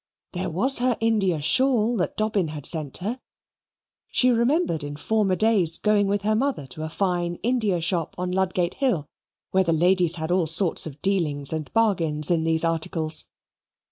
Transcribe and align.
There 0.33 0.49
was 0.49 0.79
her 0.79 0.97
India 0.99 1.39
shawl 1.39 1.95
that 1.97 2.17
Dobbin 2.17 2.47
had 2.47 2.65
sent 2.65 2.97
her. 2.97 3.19
She 4.07 4.31
remembered 4.31 4.83
in 4.83 4.95
former 4.95 5.35
days 5.35 5.77
going 5.77 6.07
with 6.07 6.23
her 6.23 6.33
mother 6.35 6.65
to 6.69 6.81
a 6.81 6.89
fine 6.89 7.35
India 7.43 7.79
shop 7.81 8.15
on 8.17 8.31
Ludgate 8.31 8.73
Hill, 8.73 9.05
where 9.51 9.63
the 9.63 9.73
ladies 9.73 10.15
had 10.15 10.31
all 10.31 10.47
sorts 10.47 10.87
of 10.87 11.03
dealings 11.03 11.53
and 11.53 11.71
bargains 11.73 12.31
in 12.31 12.43
these 12.43 12.63
articles. 12.65 13.27